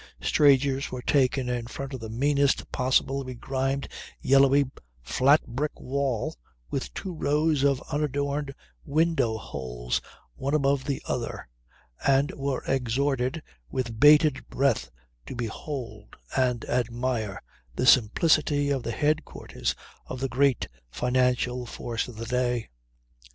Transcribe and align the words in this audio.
Strangers 0.23 0.91
were 0.91 1.03
taken 1.03 1.47
in 1.47 1.67
front 1.67 1.93
of 1.93 1.99
the 1.99 2.09
meanest 2.09 2.71
possible, 2.71 3.23
begrimed, 3.23 3.87
yellowy, 4.19 4.65
flat 5.03 5.45
brick 5.45 5.79
wall, 5.79 6.35
with 6.71 6.91
two 6.95 7.13
rows 7.13 7.63
of 7.63 7.83
unadorned 7.91 8.55
window 8.83 9.37
holes 9.37 10.01
one 10.33 10.55
above 10.55 10.85
the 10.85 11.03
other, 11.07 11.47
and 12.03 12.31
were 12.31 12.63
exhorted 12.67 13.43
with 13.69 13.99
bated 13.99 14.49
breath 14.49 14.89
to 15.27 15.35
behold 15.35 16.15
and 16.35 16.65
admire 16.67 17.39
the 17.75 17.85
simplicity 17.85 18.71
of 18.71 18.81
the 18.81 18.89
head 18.91 19.23
quarters 19.23 19.75
of 20.07 20.19
the 20.19 20.27
great 20.29 20.67
financial 20.89 21.67
force 21.67 22.07
of 22.07 22.15
the 22.15 22.25
day. 22.25 22.69